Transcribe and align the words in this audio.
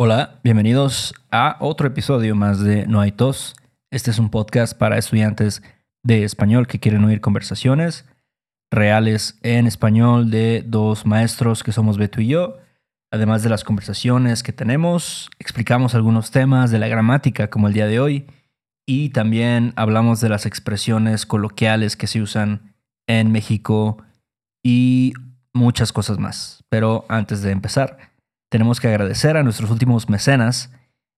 Hola, 0.00 0.38
bienvenidos 0.44 1.12
a 1.32 1.56
otro 1.58 1.88
episodio 1.88 2.36
más 2.36 2.60
de 2.60 2.86
No 2.86 3.00
hay 3.00 3.10
tos. 3.10 3.56
Este 3.90 4.12
es 4.12 4.20
un 4.20 4.30
podcast 4.30 4.78
para 4.78 4.96
estudiantes 4.96 5.60
de 6.04 6.22
español 6.22 6.68
que 6.68 6.78
quieren 6.78 7.04
oír 7.04 7.20
conversaciones 7.20 8.06
reales 8.70 9.40
en 9.42 9.66
español 9.66 10.30
de 10.30 10.62
dos 10.64 11.04
maestros 11.04 11.64
que 11.64 11.72
somos 11.72 11.98
Beto 11.98 12.20
y 12.20 12.28
yo. 12.28 12.58
Además 13.10 13.42
de 13.42 13.48
las 13.48 13.64
conversaciones 13.64 14.44
que 14.44 14.52
tenemos, 14.52 15.30
explicamos 15.40 15.96
algunos 15.96 16.30
temas 16.30 16.70
de 16.70 16.78
la 16.78 16.86
gramática 16.86 17.50
como 17.50 17.66
el 17.66 17.74
día 17.74 17.88
de 17.88 17.98
hoy 17.98 18.26
y 18.86 19.08
también 19.08 19.72
hablamos 19.74 20.20
de 20.20 20.28
las 20.28 20.46
expresiones 20.46 21.26
coloquiales 21.26 21.96
que 21.96 22.06
se 22.06 22.22
usan 22.22 22.72
en 23.08 23.32
México 23.32 24.00
y 24.62 25.14
muchas 25.52 25.92
cosas 25.92 26.20
más. 26.20 26.62
Pero 26.68 27.04
antes 27.08 27.42
de 27.42 27.50
empezar, 27.50 27.98
tenemos 28.48 28.80
que 28.80 28.88
agradecer 28.88 29.36
a 29.36 29.42
nuestros 29.42 29.70
últimos 29.70 30.08
mecenas. 30.08 30.72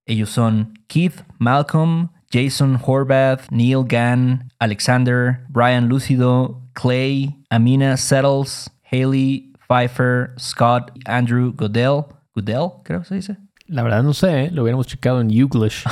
Ellos 0.05 0.29
son 0.29 0.73
Keith 0.87 1.23
Malcolm, 1.37 2.09
Jason 2.31 2.79
Horvath, 2.83 3.49
Neil 3.49 3.83
Gann, 3.85 4.51
Alexander, 4.59 5.45
Brian 5.49 5.87
Lucido, 5.87 6.61
Clay, 6.73 7.35
Amina 7.49 7.97
Settles, 7.97 8.71
Haley 8.91 9.53
Pfeiffer, 9.67 10.33
Scott, 10.37 10.91
Andrew 11.05 11.53
Goodell. 11.53 12.05
Goodell, 12.35 12.81
creo 12.83 13.01
que 13.01 13.05
se 13.05 13.15
dice. 13.15 13.37
La 13.67 13.83
verdad 13.83 14.03
no 14.03 14.13
sé, 14.13 14.45
¿eh? 14.45 14.51
lo 14.51 14.63
hubiéramos 14.63 14.87
checado 14.87 15.21
en 15.21 15.29
Youglish. 15.29 15.83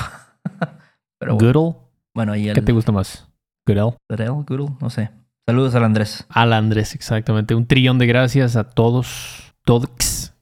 Pero 1.20 1.36
Goodell, 1.36 1.76
bueno, 2.14 2.36
y 2.36 2.50
el 2.50 2.56
¿qué 2.56 2.62
te 2.62 2.72
gusta 2.72 2.92
más? 2.92 3.28
Goodell. 3.66 3.96
Goodell, 4.10 4.44
Goodell, 4.46 4.76
no 4.82 4.90
sé. 4.90 5.12
Saludos 5.48 5.76
al 5.76 5.84
Andrés. 5.84 6.26
Al 6.30 6.54
Andrés, 6.54 6.94
exactamente. 6.94 7.56
Un 7.56 7.66
trillón 7.66 7.98
de 7.98 8.06
gracias 8.06 8.56
a 8.56 8.66
todos, 8.66 9.54
todos 9.66 9.90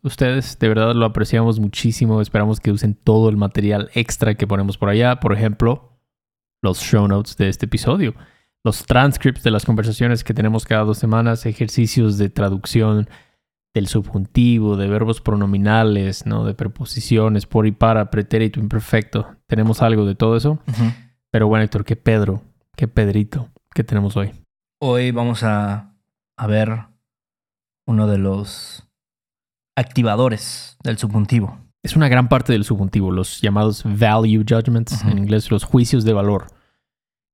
ustedes. 0.08 0.58
De 0.60 0.68
verdad 0.68 0.96
lo 0.96 1.06
apreciamos 1.06 1.60
muchísimo. 1.60 2.22
Esperamos 2.22 2.60
que 2.60 2.72
usen 2.72 2.96
todo 2.96 3.30
el 3.30 3.38
material 3.38 3.90
extra 3.94 4.36
que 4.36 4.48
ponemos 4.48 4.78
por 4.78 4.90
allá. 4.90 5.20
Por 5.20 5.34
ejemplo, 5.34 6.00
los 6.62 6.80
show 6.80 7.08
notes 7.08 7.38
de 7.38 7.49
este 7.49 7.66
episodio, 7.66 8.16
los 8.64 8.86
transcripts 8.86 9.44
de 9.44 9.52
las 9.52 9.66
conversaciones 9.66 10.24
que 10.24 10.34
tenemos 10.34 10.66
cada 10.66 10.84
dos 10.84 10.98
semanas, 10.98 11.46
ejercicios 11.46 12.18
de 12.18 12.30
traducción 12.30 13.08
del 13.74 13.88
subjuntivo, 13.88 14.76
de 14.76 14.88
verbos 14.88 15.22
pronominales, 15.22 16.26
¿no? 16.26 16.46
de 16.46 16.55
preposiciones, 16.55 17.46
por 17.46 17.68
y 17.68 17.71
para, 17.71 18.10
pretérito, 18.10 18.60
imperfecto. 18.60 19.36
Tenemos 19.46 19.82
algo 19.84 20.05
de 20.05 20.16
todo 20.16 20.36
eso. 20.36 20.60
Pero 21.30 21.48
bueno, 21.48 21.64
Héctor, 21.64 21.86
qué 21.86 21.96
Pedro, 21.96 22.42
qué 22.76 22.88
Pedrito 22.88 23.49
que 23.76 23.84
tenemos 23.84 24.18
hoy. 24.18 24.32
Hoy 24.80 25.12
vamos 25.12 25.44
a, 25.44 25.94
a 26.36 26.48
ver 26.48 26.88
uno 27.86 28.08
de 28.08 28.18
los 28.18 28.87
activadores 29.78 30.78
del 30.84 30.98
subjuntivo. 30.98 31.58
Es 31.84 31.96
una 31.96 32.10
gran 32.10 32.28
parte 32.28 32.52
del 32.52 32.66
subjuntivo, 32.66 33.12
los 33.12 33.40
llamados 33.42 33.84
value 33.86 34.44
judgments, 34.48 35.04
en 35.04 35.18
inglés 35.20 35.50
los 35.52 35.64
juicios 35.64 36.04
de 36.04 36.14
valor, 36.14 36.48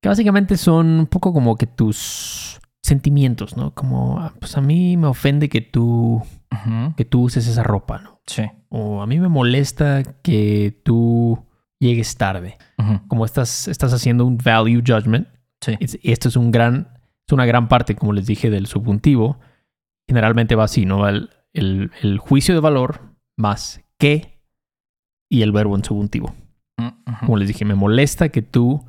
que 0.01 0.09
básicamente 0.09 0.57
son 0.57 0.87
un 0.99 1.07
poco 1.07 1.33
como 1.33 1.55
que 1.55 1.65
tus 1.65 2.59
sentimientos, 2.83 3.55
¿no? 3.57 3.73
Como, 3.73 4.19
ah, 4.19 4.33
pues 4.39 4.57
a 4.57 4.61
mí 4.61 4.97
me 4.97 5.07
ofende 5.07 5.47
que 5.49 5.61
tú, 5.61 6.21
que 6.97 7.05
tú 7.05 7.21
uses 7.23 7.47
esa 7.47 7.63
ropa, 7.63 7.99
¿no? 7.99 8.19
Sí. 8.27 8.43
O 8.69 9.01
a 9.01 9.07
mí 9.07 9.19
me 9.19 9.29
molesta 9.29 10.03
que 10.21 10.79
tú 10.83 11.43
llegues 11.79 12.15
tarde. 12.17 12.57
Como 13.07 13.23
estás, 13.25 13.67
estás 13.69 13.93
haciendo 13.93 14.25
un 14.25 14.37
value 14.37 14.83
judgment, 14.85 15.27
Sí. 15.61 15.77
es- 15.79 15.97
esto 16.03 16.27
es 16.27 16.35
un 16.35 16.51
gran, 16.51 16.89
es 17.25 17.31
una 17.33 17.45
gran 17.45 17.69
parte, 17.69 17.95
como 17.95 18.11
les 18.11 18.25
dije, 18.25 18.49
del 18.49 18.67
subjuntivo. 18.67 19.39
Generalmente 20.07 20.55
va 20.55 20.65
así, 20.65 20.85
¿no? 20.85 21.07
El, 21.07 21.29
el- 21.53 21.91
el 22.01 22.17
juicio 22.19 22.53
de 22.53 22.61
valor 22.61 23.01
más 23.37 23.81
que 23.97 24.39
y 25.29 25.41
el 25.41 25.51
verbo 25.51 25.75
en 25.75 25.83
subjuntivo. 25.83 26.33
Ujú. 26.77 27.25
Como 27.25 27.37
les 27.37 27.47
dije, 27.47 27.65
me 27.65 27.75
molesta 27.75 28.29
que 28.29 28.41
tú 28.41 28.85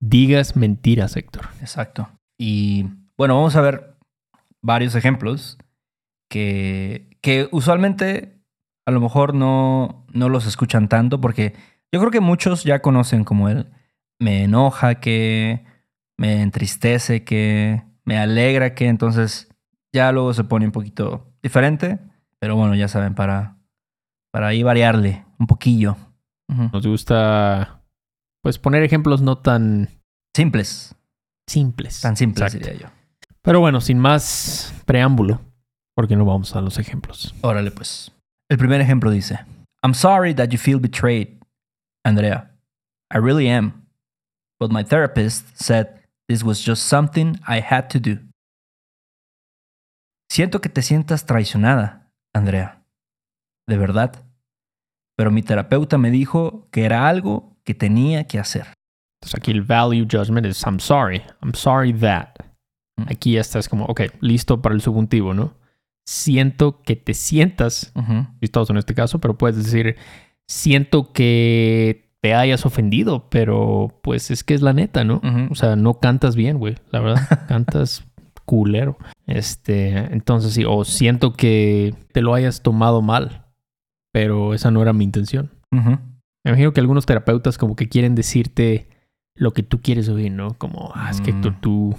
digas 0.00 0.56
mentiras, 0.56 1.16
Héctor. 1.16 1.48
Exacto. 1.60 2.08
Y 2.38 2.86
bueno, 3.16 3.34
vamos 3.36 3.56
a 3.56 3.60
ver 3.62 3.96
varios 4.62 4.94
ejemplos 4.94 5.58
que, 6.30 7.16
que 7.22 7.48
usualmente 7.52 8.40
a 8.86 8.90
lo 8.90 9.00
mejor 9.00 9.34
no, 9.34 10.06
no 10.12 10.28
los 10.28 10.46
escuchan 10.46 10.88
tanto 10.88 11.20
porque 11.20 11.54
yo 11.92 12.00
creo 12.00 12.10
que 12.10 12.20
muchos 12.20 12.64
ya 12.64 12.80
conocen 12.82 13.24
como 13.24 13.48
él. 13.48 13.68
Me 14.20 14.44
enoja 14.44 14.96
que, 14.96 15.64
me 16.18 16.42
entristece 16.42 17.24
que, 17.24 17.82
me 18.04 18.18
alegra 18.18 18.74
que, 18.74 18.86
entonces 18.88 19.48
ya 19.92 20.12
luego 20.12 20.32
se 20.34 20.44
pone 20.44 20.66
un 20.66 20.72
poquito 20.72 21.32
diferente. 21.46 21.98
Pero 22.38 22.56
bueno, 22.56 22.74
ya 22.74 22.88
saben, 22.88 23.14
para, 23.14 23.56
para 24.32 24.48
ahí 24.48 24.62
variarle 24.62 25.24
un 25.38 25.46
poquillo. 25.46 25.96
Ujú. 26.48 26.70
Nos 26.72 26.86
gusta, 26.86 27.82
pues, 28.42 28.58
poner 28.58 28.82
ejemplos 28.82 29.22
no 29.22 29.38
tan 29.38 29.88
Simples, 30.34 30.94
simples. 31.48 32.00
tan 32.02 32.16
simples 32.16 32.54
Exacto. 32.54 32.68
diría 32.70 32.88
yo. 32.88 32.94
Pero 33.42 33.60
bueno, 33.60 33.80
sin 33.80 33.98
más 33.98 34.74
preámbulo, 34.84 35.40
porque 35.94 36.16
no 36.16 36.24
vamos 36.24 36.54
a 36.54 36.60
los 36.60 36.78
ejemplos. 36.78 37.34
Órale, 37.42 37.70
pues. 37.70 38.12
El 38.50 38.58
primer 38.58 38.80
ejemplo 38.80 39.10
dice: 39.10 39.38
I'm 39.82 39.94
sorry 39.94 40.34
that 40.34 40.48
you 40.50 40.58
feel 40.58 40.78
betrayed, 40.78 41.28
Andrea. 42.04 42.50
I 43.12 43.18
really 43.18 43.48
am. 43.48 43.86
But 44.60 44.70
my 44.72 44.82
therapist 44.84 45.46
said 45.56 45.86
this 46.28 46.42
was 46.42 46.60
just 46.66 46.82
something 46.88 47.38
I 47.48 47.60
had 47.60 47.88
to 47.90 47.98
do. 48.00 48.18
Siento 50.30 50.60
que 50.60 50.68
te 50.68 50.82
sientas 50.82 51.26
traicionada, 51.26 52.12
Andrea. 52.34 52.82
De 53.68 53.76
verdad. 53.78 54.24
Pero 55.16 55.30
mi 55.30 55.42
terapeuta 55.42 55.98
me 55.98 56.10
dijo 56.10 56.68
que 56.70 56.84
era 56.84 57.08
algo 57.08 57.56
que 57.64 57.74
tenía 57.74 58.24
que 58.26 58.38
hacer. 58.38 58.66
Entonces 59.20 59.38
aquí 59.38 59.50
el 59.50 59.62
value 59.62 60.06
judgment 60.10 60.46
es 60.46 60.62
I'm 60.64 60.78
sorry, 60.78 61.22
I'm 61.42 61.54
sorry 61.54 61.92
that. 61.94 62.34
Mm. 62.98 63.04
Aquí 63.10 63.32
ya 63.32 63.40
estás 63.40 63.68
como, 63.68 63.86
ok, 63.86 64.02
listo 64.20 64.60
para 64.60 64.74
el 64.74 64.80
subjuntivo, 64.82 65.32
¿no? 65.34 65.54
Siento 66.06 66.82
que 66.82 66.96
te 66.96 67.14
sientas, 67.14 67.92
Ujú. 67.94 68.26
chistoso 68.40 68.72
en 68.72 68.78
este 68.78 68.94
caso, 68.94 69.18
pero 69.20 69.36
puedes 69.36 69.56
decir, 69.56 69.96
siento 70.46 71.12
que 71.12 72.12
te 72.20 72.34
hayas 72.34 72.64
ofendido, 72.66 73.28
pero 73.28 73.98
pues 74.02 74.30
es 74.30 74.44
que 74.44 74.54
es 74.54 74.62
la 74.62 74.72
neta, 74.72 75.02
¿no? 75.02 75.20
O 75.50 75.54
sea, 75.54 75.74
no 75.76 75.94
cantas 75.94 76.36
bien, 76.36 76.58
güey, 76.58 76.76
la 76.90 77.00
verdad, 77.00 77.28
cantas 77.48 78.04
culero. 78.46 78.96
Este, 79.26 79.90
entonces 80.14 80.54
sí, 80.54 80.64
o 80.66 80.84
siento 80.84 81.34
que 81.34 81.94
te 82.12 82.22
lo 82.22 82.32
hayas 82.32 82.62
tomado 82.62 83.02
mal, 83.02 83.44
pero 84.12 84.54
esa 84.54 84.70
no 84.70 84.80
era 84.80 84.94
mi 84.94 85.04
intención. 85.04 85.50
Me 85.70 86.52
imagino 86.52 86.72
que 86.72 86.80
algunos 86.80 87.04
terapeutas 87.04 87.58
como 87.58 87.76
que 87.76 87.88
quieren 87.88 88.14
decirte 88.14 88.88
lo 89.34 89.50
que 89.52 89.62
tú 89.62 89.82
quieres 89.82 90.08
oír, 90.08 90.32
¿no? 90.32 90.54
Como, 90.56 90.92
ah, 90.94 91.10
es 91.10 91.20
que 91.20 91.32
tú, 91.34 91.50
Mm. 91.50 91.60
tú, 91.60 91.94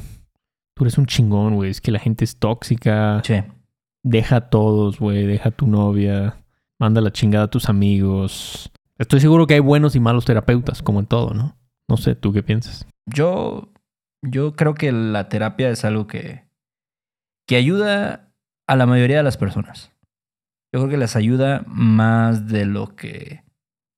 tú 0.73 0.83
eres 0.83 0.97
un 0.97 1.05
chingón, 1.05 1.53
güey. 1.55 1.69
Es 1.69 1.81
que 1.81 1.91
la 1.91 1.99
gente 1.99 2.23
es 2.25 2.37
tóxica. 2.39 3.21
Sí. 3.23 3.35
Deja 4.03 4.37
a 4.37 4.49
todos, 4.49 4.99
güey. 4.99 5.27
Deja 5.27 5.49
a 5.49 5.51
tu 5.51 5.67
novia. 5.67 6.37
Manda 6.79 7.01
la 7.01 7.11
chingada 7.11 7.45
a 7.45 7.49
tus 7.49 7.69
amigos. 7.69 8.71
Estoy 8.97 9.19
seguro 9.19 9.45
que 9.45 9.55
hay 9.55 9.59
buenos 9.59 9.95
y 9.95 9.99
malos 9.99 10.25
terapeutas, 10.25 10.81
como 10.81 10.99
en 11.01 11.05
todo, 11.05 11.33
¿no? 11.33 11.55
No 11.89 11.97
sé, 11.97 12.15
¿tú 12.15 12.31
qué 12.33 12.41
piensas? 12.41 12.87
Yo, 13.05 13.69
yo 14.21 14.55
creo 14.55 14.73
que 14.73 14.91
la 14.91 15.29
terapia 15.29 15.69
es 15.69 15.85
algo 15.85 16.07
que, 16.07 16.45
que 17.47 17.55
ayuda 17.55 18.31
a 18.67 18.75
la 18.75 18.85
mayoría 18.85 19.17
de 19.17 19.23
las 19.23 19.37
personas. 19.37 19.91
Yo 20.73 20.81
creo 20.81 20.89
que 20.89 20.97
les 20.97 21.15
ayuda 21.15 21.63
más 21.67 22.47
de 22.47 22.65
lo 22.65 22.95
que, 22.95 23.43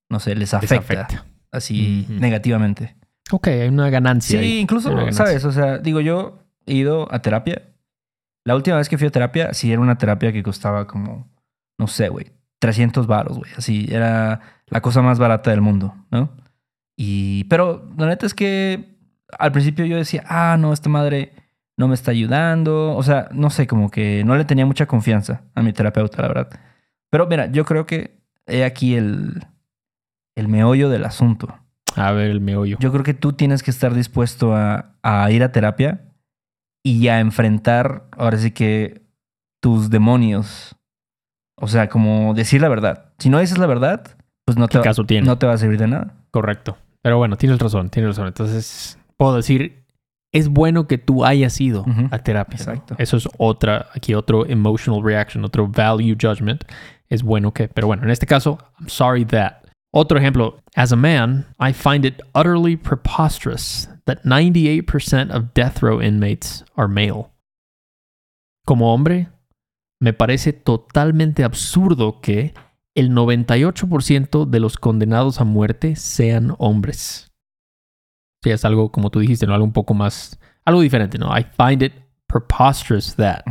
no 0.08 0.20
sé, 0.20 0.34
les 0.36 0.54
afecta, 0.54 0.76
afecta. 0.76 1.26
así 1.50 2.06
negativamente. 2.08 2.96
Ok, 3.32 3.48
hay 3.48 3.68
una 3.68 3.90
ganancia. 3.90 4.40
Sí, 4.40 4.44
ahí. 4.44 4.58
incluso, 4.58 4.90
ganancia. 4.90 5.26
¿sabes? 5.26 5.44
O 5.44 5.52
sea, 5.52 5.78
digo, 5.78 6.00
yo 6.00 6.44
he 6.66 6.74
ido 6.74 7.12
a 7.12 7.20
terapia. 7.22 7.62
La 8.44 8.54
última 8.54 8.76
vez 8.76 8.88
que 8.88 8.98
fui 8.98 9.08
a 9.08 9.10
terapia, 9.10 9.52
sí 9.52 9.72
era 9.72 9.80
una 9.80 9.98
terapia 9.98 10.32
que 10.32 10.42
costaba 10.42 10.86
como, 10.86 11.28
no 11.78 11.86
sé, 11.86 12.08
güey, 12.08 12.32
300 12.60 13.06
varos, 13.06 13.38
güey. 13.38 13.50
Así, 13.56 13.86
era 13.90 14.40
la 14.66 14.80
cosa 14.80 15.02
más 15.02 15.18
barata 15.18 15.50
del 15.50 15.60
mundo, 15.60 15.94
¿no? 16.10 16.36
Y, 16.96 17.44
pero 17.44 17.88
la 17.96 18.06
neta 18.06 18.26
es 18.26 18.34
que 18.34 18.99
al 19.38 19.52
principio 19.52 19.84
yo 19.84 19.96
decía, 19.96 20.24
ah, 20.26 20.56
no, 20.58 20.72
esta 20.72 20.88
madre 20.88 21.32
no 21.76 21.88
me 21.88 21.94
está 21.94 22.10
ayudando. 22.10 22.94
O 22.96 23.02
sea, 23.02 23.28
no 23.32 23.50
sé, 23.50 23.66
como 23.66 23.90
que 23.90 24.22
no 24.24 24.36
le 24.36 24.44
tenía 24.44 24.66
mucha 24.66 24.86
confianza 24.86 25.42
a 25.54 25.62
mi 25.62 25.72
terapeuta, 25.72 26.22
la 26.22 26.28
verdad. 26.28 26.60
Pero 27.10 27.26
mira, 27.26 27.46
yo 27.50 27.64
creo 27.64 27.86
que 27.86 28.20
he 28.46 28.64
aquí 28.64 28.94
el, 28.94 29.46
el 30.36 30.48
meollo 30.48 30.88
del 30.88 31.04
asunto. 31.04 31.54
A 31.96 32.12
ver, 32.12 32.30
el 32.30 32.40
meollo. 32.40 32.76
Yo 32.80 32.92
creo 32.92 33.02
que 33.02 33.14
tú 33.14 33.32
tienes 33.32 33.62
que 33.62 33.70
estar 33.70 33.94
dispuesto 33.94 34.54
a, 34.54 34.94
a 35.02 35.30
ir 35.30 35.42
a 35.42 35.52
terapia 35.52 36.12
y 36.84 37.08
a 37.08 37.20
enfrentar, 37.20 38.04
ahora 38.16 38.38
sí 38.38 38.52
que, 38.52 39.02
tus 39.60 39.90
demonios. 39.90 40.76
O 41.56 41.68
sea, 41.68 41.88
como 41.88 42.34
decir 42.34 42.60
la 42.62 42.68
verdad. 42.68 43.12
Si 43.18 43.28
no 43.28 43.38
dices 43.38 43.58
la 43.58 43.66
verdad, 43.66 44.16
pues 44.44 44.56
no 44.56 44.66
te, 44.66 44.72
¿Qué 44.72 44.78
va, 44.78 44.84
caso 44.84 45.04
tiene? 45.04 45.26
no 45.26 45.38
te 45.38 45.46
va 45.46 45.52
a 45.52 45.58
servir 45.58 45.78
de 45.78 45.88
nada. 45.88 46.14
Correcto. 46.30 46.78
Pero 47.02 47.18
bueno, 47.18 47.36
tienes 47.36 47.58
razón, 47.58 47.90
tienes 47.90 48.10
razón. 48.10 48.28
Entonces, 48.28 48.98
puedo 49.20 49.36
decir, 49.36 49.84
es 50.32 50.48
bueno 50.48 50.88
que 50.88 50.96
tú 50.96 51.26
hayas 51.26 51.60
ido 51.60 51.84
a 52.10 52.20
terapia. 52.20 52.56
¿no? 52.56 52.72
Exacto. 52.72 52.94
Eso 52.96 53.18
es 53.18 53.28
otra, 53.36 53.88
aquí 53.94 54.14
otro 54.14 54.46
emotional 54.46 55.02
reaction, 55.04 55.44
otro 55.44 55.68
value 55.68 56.16
judgment. 56.18 56.64
Es 57.10 57.22
bueno 57.22 57.52
que, 57.52 57.68
pero 57.68 57.86
bueno, 57.86 58.04
en 58.04 58.10
este 58.10 58.24
caso, 58.24 58.58
I'm 58.78 58.88
sorry 58.88 59.26
that. 59.26 59.56
Otro 59.92 60.18
ejemplo, 60.18 60.62
as 60.74 60.90
a 60.90 60.96
man, 60.96 61.44
I 61.58 61.74
find 61.74 62.06
it 62.06 62.22
utterly 62.34 62.78
preposterous 62.78 63.90
that 64.06 64.22
98% 64.24 65.30
of 65.30 65.52
death 65.52 65.82
row 65.82 66.00
inmates 66.00 66.64
are 66.76 66.88
male. 66.88 67.26
Como 68.64 68.94
hombre, 68.94 69.28
me 70.00 70.14
parece 70.14 70.54
totalmente 70.54 71.44
absurdo 71.44 72.22
que 72.22 72.54
el 72.94 73.10
98% 73.10 74.46
de 74.46 74.60
los 74.60 74.78
condenados 74.78 75.42
a 75.42 75.44
muerte 75.44 75.94
sean 75.96 76.54
hombres. 76.56 77.29
Sí, 78.42 78.50
es 78.50 78.64
algo, 78.64 78.90
como 78.90 79.10
tú 79.10 79.20
dijiste, 79.20 79.46
¿no? 79.46 79.52
Algo 79.54 79.66
un 79.66 79.72
poco 79.72 79.94
más, 79.94 80.38
algo 80.64 80.80
diferente, 80.80 81.18
¿no? 81.18 81.26
I 81.36 81.44
find 81.56 81.82
it 81.82 81.92
preposterous 82.26 83.14
that. 83.16 83.42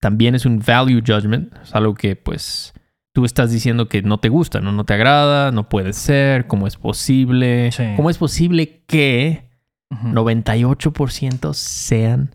También 0.00 0.34
es 0.34 0.46
un 0.46 0.62
value 0.64 1.00
judgment, 1.04 1.52
es 1.62 1.74
algo 1.74 1.94
que 1.94 2.14
pues 2.16 2.72
tú 3.12 3.24
estás 3.24 3.50
diciendo 3.50 3.88
que 3.88 4.02
no 4.02 4.18
te 4.18 4.28
gusta, 4.28 4.60
¿no? 4.60 4.72
No 4.72 4.84
te 4.84 4.94
agrada, 4.94 5.50
no 5.50 5.68
puede 5.68 5.92
ser, 5.94 6.46
¿cómo 6.46 6.66
es 6.66 6.76
posible? 6.76 7.72
Sí. 7.72 7.94
¿Cómo 7.96 8.10
es 8.10 8.18
posible 8.18 8.84
que 8.86 9.48
Ujú. 9.90 10.08
98% 10.08 11.54
sean 11.54 12.34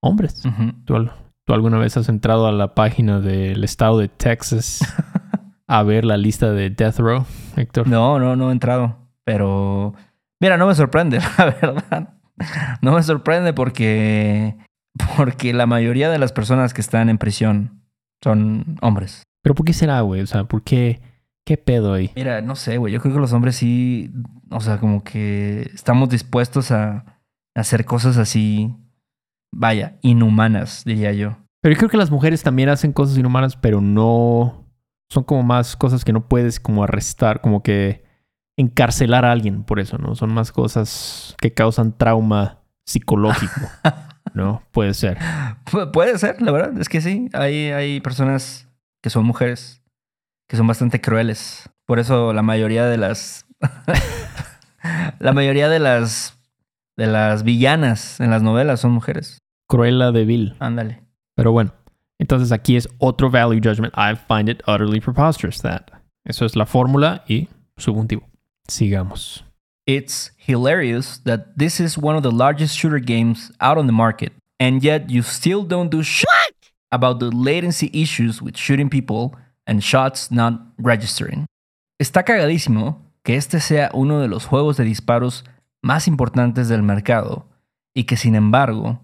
hombres? 0.00 0.42
¿Tú, 0.84 1.08
tú 1.44 1.54
alguna 1.54 1.78
vez 1.78 1.96
has 1.96 2.08
entrado 2.08 2.46
a 2.46 2.52
la 2.52 2.74
página 2.74 3.20
del 3.20 3.64
estado 3.64 3.98
de 3.98 4.08
Texas 4.08 4.80
a 5.66 5.82
ver 5.82 6.04
la 6.04 6.16
lista 6.18 6.52
de 6.52 6.70
Death 6.70 6.98
Row, 6.98 7.24
Héctor? 7.56 7.88
No, 7.88 8.18
no, 8.18 8.36
no 8.36 8.50
he 8.50 8.52
entrado. 8.52 8.98
Pero, 9.24 9.94
mira, 10.40 10.56
no 10.56 10.66
me 10.66 10.74
sorprende, 10.74 11.20
la 11.38 11.44
verdad. 11.44 12.14
No 12.82 12.92
me 12.92 13.02
sorprende 13.02 13.52
porque, 13.52 14.56
porque 15.16 15.52
la 15.52 15.66
mayoría 15.66 16.10
de 16.10 16.18
las 16.18 16.32
personas 16.32 16.74
que 16.74 16.80
están 16.80 17.08
en 17.08 17.18
prisión 17.18 17.82
son 18.22 18.76
hombres. 18.80 19.22
¿Pero 19.42 19.54
por 19.54 19.66
qué 19.66 19.72
será, 19.72 20.00
güey? 20.00 20.20
O 20.20 20.26
sea, 20.26 20.44
¿por 20.44 20.62
qué? 20.62 21.00
¿Qué 21.44 21.56
pedo 21.56 21.94
ahí? 21.94 22.12
Mira, 22.14 22.42
no 22.42 22.56
sé, 22.56 22.76
güey. 22.76 22.92
Yo 22.92 23.00
creo 23.00 23.14
que 23.14 23.20
los 23.20 23.32
hombres 23.32 23.56
sí, 23.56 24.12
o 24.50 24.60
sea, 24.60 24.78
como 24.78 25.02
que 25.02 25.70
estamos 25.74 26.10
dispuestos 26.10 26.70
a, 26.70 26.90
a 26.96 27.04
hacer 27.54 27.84
cosas 27.86 28.18
así, 28.18 28.76
vaya, 29.50 29.96
inhumanas, 30.02 30.84
diría 30.84 31.12
yo. 31.12 31.38
Pero 31.62 31.74
yo 31.74 31.78
creo 31.78 31.90
que 31.90 31.96
las 31.96 32.10
mujeres 32.10 32.42
también 32.42 32.68
hacen 32.68 32.92
cosas 32.92 33.18
inhumanas, 33.18 33.56
pero 33.56 33.80
no... 33.80 34.66
Son 35.10 35.24
como 35.24 35.42
más 35.42 35.74
cosas 35.74 36.04
que 36.04 36.12
no 36.12 36.28
puedes 36.28 36.60
como 36.60 36.84
arrestar, 36.84 37.40
como 37.40 37.62
que 37.62 38.04
encarcelar 38.58 39.24
a 39.24 39.32
alguien 39.32 39.62
por 39.64 39.80
eso, 39.80 39.96
¿no? 39.96 40.14
Son 40.14 40.32
más 40.34 40.52
cosas 40.52 41.34
que 41.40 41.54
causan 41.54 41.96
trauma 41.96 42.58
psicológico, 42.84 43.60
¿no? 44.34 44.62
Puede 44.72 44.92
ser. 44.92 45.16
Pu- 45.64 45.90
puede 45.92 46.18
ser, 46.18 46.42
la 46.42 46.52
verdad, 46.52 46.78
es 46.78 46.88
que 46.90 47.00
sí. 47.00 47.30
Hay, 47.32 47.70
hay 47.70 48.00
personas 48.00 48.68
que 49.02 49.08
son 49.10 49.24
mujeres 49.24 49.80
que 50.50 50.56
son 50.56 50.66
bastante 50.66 51.00
crueles. 51.00 51.70
Por 51.86 51.98
eso 51.98 52.32
la 52.34 52.42
mayoría 52.42 52.84
de 52.86 52.96
las. 52.98 53.46
la 55.18 55.32
mayoría 55.32 55.68
de 55.68 55.78
las. 55.78 56.38
de 56.96 57.06
las 57.06 57.42
villanas 57.44 58.20
en 58.20 58.30
las 58.30 58.42
novelas 58.42 58.80
son 58.80 58.92
mujeres. 58.92 59.38
Cruella 59.68 60.10
de 60.12 60.24
Vil. 60.24 60.56
Ándale. 60.58 61.02
Pero 61.36 61.52
bueno, 61.52 61.72
entonces 62.18 62.50
aquí 62.52 62.76
es 62.76 62.88
otro 62.98 63.30
value 63.30 63.60
judgment. 63.62 63.94
I 63.96 64.16
find 64.16 64.48
it 64.48 64.62
utterly 64.66 65.00
preposterous 65.00 65.60
that. 65.62 65.82
Eso 66.24 66.44
es 66.44 66.56
la 66.56 66.66
fórmula 66.66 67.22
y 67.28 67.48
subjuntivo. 67.76 68.27
Sigamos. 68.70 69.42
It's 69.86 70.30
hilarious 70.36 71.18
that 71.24 71.56
this 71.56 71.80
is 71.80 71.96
one 71.96 72.16
of 72.16 72.22
the 72.22 72.30
largest 72.30 72.76
shooter 72.76 72.98
games 72.98 73.50
out 73.60 73.78
on 73.78 73.86
the 73.86 73.92
market, 73.92 74.32
and 74.60 74.82
yet 74.82 75.08
you 75.08 75.22
still 75.22 75.64
don't 75.64 75.90
do 75.90 76.02
shit 76.02 76.28
about 76.92 77.20
the 77.20 77.30
latency 77.30 77.90
issues 77.92 78.42
with 78.42 78.56
shooting 78.56 78.90
people 78.90 79.34
and 79.66 79.82
shots 79.82 80.30
not 80.30 80.60
registering. 80.78 81.46
Está 81.98 82.22
cagadísimo 82.22 83.00
que 83.24 83.36
este 83.36 83.60
sea 83.60 83.90
uno 83.94 84.20
de 84.20 84.28
los 84.28 84.44
juegos 84.44 84.76
de 84.76 84.84
disparos 84.84 85.44
más 85.82 86.06
importantes 86.06 86.68
del 86.68 86.82
mercado 86.82 87.46
y 87.94 88.04
que 88.04 88.16
sin 88.16 88.34
embargo 88.34 89.00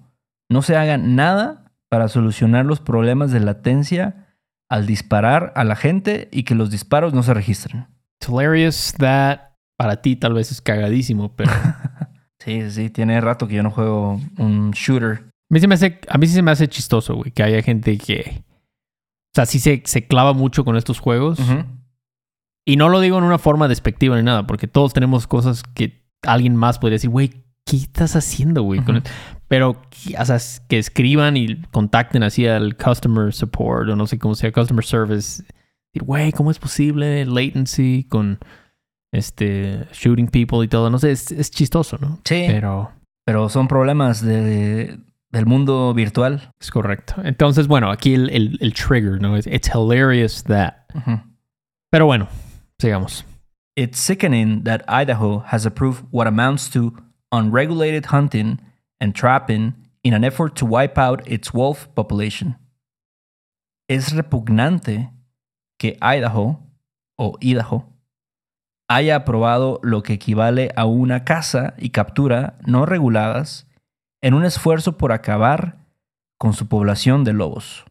no 0.50 0.62
se 0.62 0.76
haga 0.76 0.98
nada 0.98 1.72
para 1.88 2.08
solucionar 2.08 2.66
los 2.66 2.80
problemas 2.80 3.32
de 3.32 3.40
latencia 3.40 4.28
al 4.68 4.86
disparar 4.86 5.52
a 5.56 5.64
la 5.64 5.76
gente 5.76 6.28
y 6.30 6.42
que 6.42 6.54
los 6.54 6.70
disparos 6.70 7.14
no 7.14 7.22
se 7.22 7.34
registren. 7.34 7.86
It's 8.20 8.28
hilarious 8.28 8.92
that 8.98 9.53
para 9.76 10.02
ti 10.02 10.16
tal 10.16 10.34
vez 10.34 10.50
es 10.52 10.60
cagadísimo, 10.60 11.34
pero 11.34 11.50
a 11.52 12.08
Sí, 12.38 12.70
sí, 12.70 12.90
tiene 12.90 13.20
rato 13.20 13.48
que 13.48 13.54
yo 13.54 13.62
no 13.62 13.70
juego 13.70 14.20
un 14.38 14.70
shooter. 14.72 15.30
mí, 15.48 15.60
se 15.60 15.66
me 15.68 15.74
hace, 15.76 15.98
a 16.08 16.18
mí 16.18 16.26
sí 16.26 16.34
se 16.34 16.42
me 16.42 16.50
hace 16.50 16.68
chistoso, 16.68 17.14
güey, 17.14 17.30
que 17.30 17.42
haya 17.42 17.62
gente 17.62 17.96
que... 17.96 18.42
O 18.42 19.34
sea, 19.34 19.46
sí 19.46 19.58
se, 19.58 19.82
se 19.86 20.06
clava 20.06 20.32
mucho 20.34 20.64
con 20.64 20.76
estos 20.76 21.00
juegos. 21.00 21.38
Y 22.66 22.76
no 22.76 22.88
lo 22.88 23.00
digo 23.00 23.18
en 23.18 23.24
una 23.24 23.38
forma 23.38 23.66
despectiva 23.66 24.16
ni 24.16 24.22
nada, 24.22 24.46
porque 24.46 24.68
todos 24.68 24.92
tenemos 24.92 25.26
cosas 25.26 25.62
que 25.62 26.06
alguien 26.22 26.54
más 26.54 26.78
podría 26.78 26.96
decir, 26.96 27.10
güey, 27.10 27.44
¿qué 27.64 27.76
estás 27.76 28.14
haciendo, 28.14 28.62
güey? 28.62 28.80
con 28.84 28.96
Ujú. 28.96 29.06
esto?" 29.06 29.10
Pero, 29.48 29.82
o 30.18 30.24
sea, 30.24 30.38
que 30.68 30.78
escriban 30.78 31.36
y 31.36 31.62
contacten 31.70 32.22
así 32.22 32.46
al 32.46 32.76
customer 32.76 33.32
support 33.32 33.88
o 33.88 33.96
no 33.96 34.06
sé 34.06 34.18
cómo 34.18 34.34
sea, 34.34 34.52
customer 34.52 34.84
service. 34.84 35.44
Güey, 35.94 36.32
¿cómo 36.32 36.50
es 36.50 36.58
posible 36.58 37.24
latency 37.24 38.06
con 38.08 38.38
este 39.14 39.86
shooting 39.92 40.28
people 40.28 40.64
y 40.64 40.68
todo? 40.68 40.90
No 40.90 40.98
sé, 40.98 41.12
es, 41.12 41.30
es 41.30 41.50
chistoso, 41.50 41.98
¿no? 42.00 42.20
Sí, 42.24 42.44
pero, 42.48 42.92
Pero 43.24 43.48
son 43.48 43.68
problemas 43.68 44.20
de, 44.22 44.98
del 45.30 45.46
mundo 45.46 45.94
virtual. 45.94 46.52
es 46.60 46.70
correcto. 46.70 47.14
Entonces, 47.24 47.66
bueno, 47.68 47.90
aquí 47.90 48.14
el, 48.14 48.28
el, 48.30 48.58
el 48.60 48.74
trigger, 48.74 49.20
¿no? 49.20 49.36
Es 49.36 49.46
it's 49.46 49.68
hilarious 49.68 50.44
that. 50.44 50.74
Pero 51.90 52.06
bueno, 52.06 52.28
sigamos. 52.78 53.24
It's 53.76 53.98
sickening 53.98 54.64
that 54.64 54.82
Idaho 54.88 55.42
has 55.50 55.66
approved 55.66 56.04
what 56.12 56.26
amounts 56.26 56.68
to 56.70 56.92
unregulated 57.32 58.06
hunting 58.12 58.60
and 59.00 59.14
trapping 59.14 59.74
in 60.04 60.14
an 60.14 60.22
effort 60.22 60.54
to 60.56 60.66
wipe 60.66 60.96
out 60.98 61.26
its 61.26 61.52
wolf 61.52 61.88
population. 61.94 62.56
Es 63.88 64.12
repugnante 64.12 65.10
que 65.78 65.96
Idaho 66.00 66.60
o 67.18 67.36
Idaho 67.40 67.86
haya 68.88 69.16
aprobado 69.16 69.80
lo 69.82 70.02
que 70.02 70.14
equivale 70.14 70.70
a 70.76 70.84
una 70.84 71.24
caza 71.24 71.74
y 71.78 71.90
captura 71.90 72.58
no 72.66 72.86
reguladas 72.86 73.68
en 74.22 74.34
un 74.34 74.44
esfuerzo 74.44 74.98
por 74.98 75.12
acabar 75.12 75.78
con 76.38 76.52
su 76.52 76.68
población 76.68 77.24
de 77.24 77.32
lobos. 77.32 77.84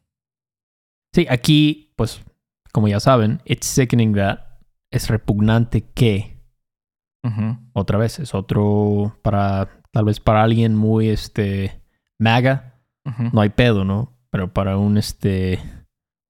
Sí, 1.13 1.28
aquí, 1.30 1.94
pues, 1.95 2.24
como 2.72 2.88
ya 2.88 3.00
saben, 3.00 3.42
it's 3.45 3.68
sickening 3.68 4.13
that 4.13 4.40
es 4.92 5.10
repugnante 5.10 5.81
que, 5.81 6.40
otra 7.74 7.98
vez, 7.98 8.20
es 8.20 8.36
otro 8.36 9.17
para, 9.22 9.82
tal 9.91 10.06
vez 10.06 10.20
para 10.20 10.44
alguien 10.44 10.75
muy, 10.75 11.10
este, 11.10 11.82
maga, 12.20 12.82
no 13.32 13.41
hay 13.41 13.50
pedo, 13.50 13.86
¿no? 13.86 14.17
Pero 14.29 14.53
para 14.53 14.77
un, 14.77 14.98
este, 14.98 15.60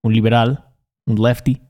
un 0.03 0.13
liberal, 0.13 0.69
un 1.05 1.21
lefty, 1.21 1.61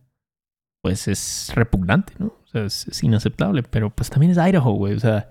pues 0.82 1.08
es 1.08 1.51
repugnante, 1.56 2.13
¿no? 2.20 2.42
Sea, 2.53 2.63
es, 2.65 2.88
es 2.88 3.03
inaceptable, 3.03 3.63
pero 3.63 3.89
pues 3.89 4.10
también 4.10 4.31
es 4.31 4.38
Idaho, 4.38 4.72
güey, 4.74 4.93
o 4.93 5.00
sea, 5.00 5.27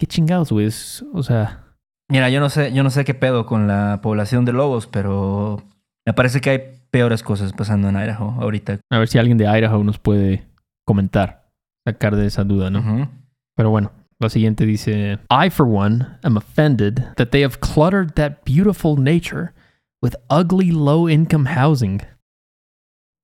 qué 0.00 0.06
chingados, 0.06 0.50
güey, 0.50 0.66
es- 0.66 1.04
o 1.12 1.22
sea, 1.22 1.62
Mira, 2.10 2.30
yo 2.30 2.38
no 2.40 2.48
sé, 2.50 2.72
yo 2.72 2.82
no 2.84 2.90
sé 2.90 3.04
qué 3.04 3.14
pedo 3.14 3.46
con 3.46 3.66
la 3.66 4.00
población 4.00 4.44
de 4.44 4.52
lobos, 4.52 4.86
pero 4.86 5.64
me 6.06 6.14
parece 6.14 6.40
que 6.40 6.50
hay 6.50 6.60
peores 6.92 7.24
cosas 7.24 7.52
pasando 7.52 7.88
en 7.88 7.96
Idaho 7.96 8.30
ahorita. 8.40 8.78
a 8.92 8.98
ver 8.98 9.08
si 9.08 9.18
alguien 9.18 9.38
de 9.38 9.46
Idaho 9.46 9.82
nos 9.82 9.98
puede 9.98 10.46
comentar, 10.86 11.50
sacar 11.84 12.14
de 12.14 12.26
esa 12.26 12.44
duda, 12.44 12.70
¿no? 12.70 12.78
Ujú. 12.78 13.08
Pero 13.56 13.70
bueno, 13.70 13.90
la 14.20 14.28
siguiente 14.30 14.64
dice, 14.66 15.18
I 15.30 15.50
for 15.50 15.66
one 15.68 16.06
am 16.22 16.36
offended 16.36 17.02
that 17.16 17.30
they 17.30 17.42
have 17.42 17.58
cluttered 17.58 18.12
that 18.14 18.38
beautiful 18.44 18.96
nature 18.96 19.52
with 20.00 20.14
ugly 20.30 20.70
low 20.70 21.08
income 21.10 21.48
housing. 21.56 22.00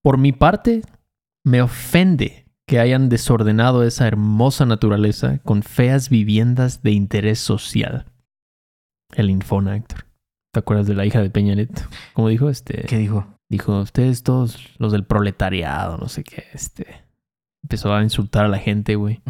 Por 0.02 0.18
mi 0.18 0.32
parte, 0.32 0.82
me 1.46 1.62
ofende 1.62 2.41
que 2.72 2.80
hayan 2.80 3.10
desordenado 3.10 3.82
esa 3.82 4.08
hermosa 4.08 4.64
naturaleza 4.64 5.40
con 5.44 5.62
feas 5.62 6.08
viviendas 6.08 6.82
de 6.82 6.92
interés 6.92 7.38
social. 7.38 8.06
El 9.14 9.28
Infona, 9.28 9.76
Héctor. 9.76 10.06
¿Te 10.54 10.60
acuerdas 10.60 10.86
de 10.86 10.94
la 10.94 11.04
hija 11.04 11.20
de 11.20 11.28
Peña 11.28 11.54
Nieto? 11.54 11.82
Como 12.14 12.30
dijo 12.30 12.48
este? 12.48 12.84
¿Qué 12.84 12.96
dijo? 12.96 13.26
Dijo, 13.50 13.78
ustedes 13.78 14.22
todos 14.22 14.70
los 14.78 14.90
del 14.90 15.04
proletariado, 15.04 15.98
no 15.98 16.08
sé 16.08 16.24
qué, 16.24 16.44
este. 16.54 16.86
Empezó 17.62 17.92
a 17.94 18.02
insultar 18.02 18.46
a 18.46 18.48
la 18.48 18.58
gente, 18.58 18.94
güey 18.96 19.20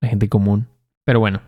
la 0.00 0.08
gente 0.08 0.28
común. 0.28 0.66
Pero 1.04 1.20
bueno, 1.20 1.42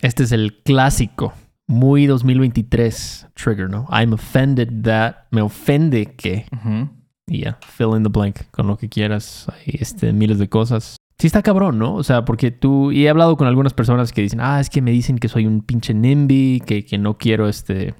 este 0.00 0.22
es 0.22 0.32
el 0.32 0.62
clásico, 0.62 1.34
muy 1.66 2.06
2023 2.06 3.28
trigger, 3.34 3.68
¿no? 3.68 3.86
I'm 3.90 4.14
offended 4.14 4.84
that, 4.84 5.16
me 5.32 5.42
ofende 5.42 6.14
que, 6.14 6.46
Ujú. 6.50 6.88
Y 7.30 7.42
ya, 7.44 7.58
fill 7.62 7.96
in 7.96 8.02
the 8.02 8.08
blank 8.10 8.40
con 8.50 8.66
lo 8.66 8.76
que 8.76 8.88
quieras, 8.88 9.46
hay 9.48 9.76
este, 9.80 10.12
miles 10.12 10.38
de 10.38 10.48
cosas. 10.48 10.96
Sí 11.18 11.26
está 11.26 11.42
cabrón, 11.42 11.78
¿no? 11.78 11.94
O 11.94 12.02
sea, 12.02 12.24
porque 12.24 12.50
tú, 12.50 12.92
y 12.92 13.06
he 13.06 13.10
hablado 13.10 13.36
con 13.36 13.46
algunas 13.46 13.72
personas 13.74 14.12
que 14.12 14.22
dicen, 14.22 14.40
ah, 14.42 14.58
es 14.58 14.68
que 14.70 14.82
me 14.82 14.90
dicen 14.90 15.18
que 15.18 15.28
soy 15.28 15.46
un 15.46 15.60
pinche 15.62 15.94
NIMBY, 15.94 16.62
que, 16.66 16.84
que 16.84 16.98
no 16.98 17.18
quiero, 17.18 17.48
este, 17.48 17.94